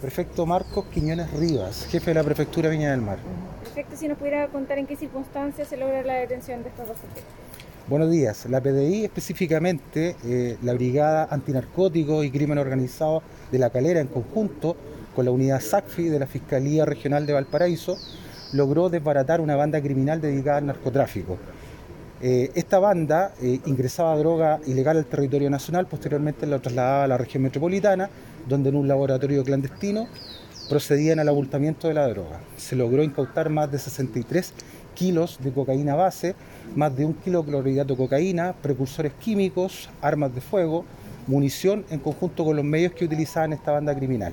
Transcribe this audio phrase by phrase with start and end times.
[0.00, 3.18] Prefecto Marcos Quiñones Rivas, jefe de la Prefectura Viña del Mar.
[3.64, 6.96] Perfecto, si nos pudiera contar en qué circunstancias se logra la detención de estos dos
[6.98, 7.24] sujetos.
[7.88, 8.46] Buenos días.
[8.48, 14.76] La PDI, específicamente eh, la Brigada Antinarcóticos y Crimen Organizado de La Calera, en conjunto
[15.16, 17.98] con la unidad SACFI de la Fiscalía Regional de Valparaíso,
[18.52, 21.38] logró desbaratar una banda criminal dedicada al narcotráfico.
[22.20, 27.16] Eh, esta banda eh, ingresaba droga ilegal al territorio nacional, posteriormente la trasladaba a la
[27.16, 28.10] región metropolitana,
[28.48, 30.08] donde en un laboratorio clandestino
[30.68, 32.40] procedían al abultamiento de la droga.
[32.56, 34.52] Se logró incautar más de 63
[34.96, 36.34] kilos de cocaína base,
[36.74, 40.84] más de un kilo de clorhidrato de cocaína, precursores químicos, armas de fuego,
[41.28, 44.32] munición en conjunto con los medios que utilizaban esta banda criminal.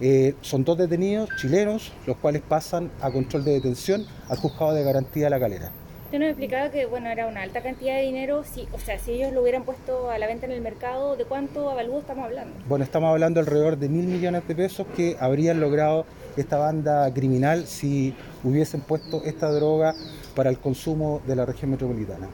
[0.00, 4.84] Eh, son dos detenidos chilenos, los cuales pasan a control de detención al juzgado de
[4.84, 5.72] garantía de la calera.
[6.08, 9.12] Usted nos explicaba que bueno, era una alta cantidad de dinero, si, o sea, si
[9.12, 12.54] ellos lo hubieran puesto a la venta en el mercado, ¿de cuánto avalúo estamos hablando?
[12.66, 16.06] Bueno, estamos hablando alrededor de mil millones de pesos que habrían logrado
[16.38, 19.94] esta banda criminal si hubiesen puesto esta droga
[20.34, 22.26] para el consumo de la región metropolitana.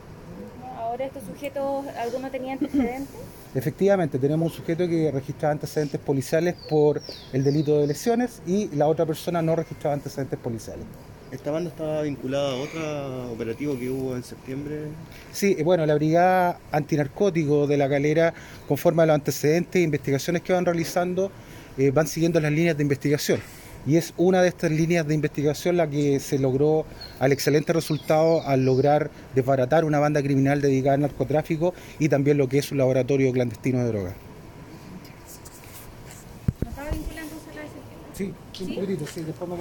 [0.78, 3.09] Ahora estos sujetos, ¿alguno tenía antecedentes?
[3.56, 8.86] Efectivamente, tenemos un sujeto que registraba antecedentes policiales por el delito de lesiones y la
[8.86, 10.84] otra persona no registraba antecedentes policiales.
[11.34, 14.82] ¿Esta banda estaba vinculada a otro operativo que hubo en septiembre?
[15.32, 18.32] Sí, bueno, la Brigada Antinarcótico de la Calera,
[18.68, 21.32] conforme a los antecedentes e investigaciones que van realizando,
[21.76, 23.41] eh, van siguiendo las líneas de investigación.
[23.84, 26.86] Y es una de estas líneas de investigación la que se logró
[27.18, 32.48] al excelente resultado al lograr desbaratar una banda criminal dedicada al narcotráfico y también lo
[32.48, 34.14] que es un laboratorio clandestino de drogas.
[36.62, 39.56] ¿No estaba vinculado entonces a la Sí, un poquitito, sí, después me